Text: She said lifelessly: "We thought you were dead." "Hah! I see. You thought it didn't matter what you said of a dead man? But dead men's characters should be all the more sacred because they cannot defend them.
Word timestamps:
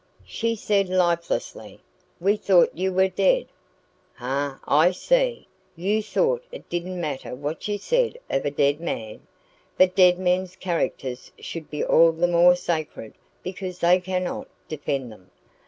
She 0.25 0.55
said 0.55 0.89
lifelessly: 0.89 1.79
"We 2.19 2.35
thought 2.35 2.71
you 2.75 2.91
were 2.91 3.07
dead." 3.07 3.45
"Hah! 4.15 4.59
I 4.65 4.89
see. 4.93 5.47
You 5.75 6.01
thought 6.01 6.43
it 6.51 6.67
didn't 6.69 6.99
matter 6.99 7.35
what 7.35 7.67
you 7.67 7.77
said 7.77 8.17
of 8.27 8.43
a 8.43 8.49
dead 8.49 8.79
man? 8.81 9.19
But 9.77 9.95
dead 9.95 10.17
men's 10.17 10.55
characters 10.55 11.31
should 11.37 11.69
be 11.69 11.83
all 11.85 12.11
the 12.11 12.27
more 12.27 12.55
sacred 12.55 13.13
because 13.43 13.77
they 13.77 13.99
cannot 13.99 14.47
defend 14.67 15.11
them. 15.11 15.29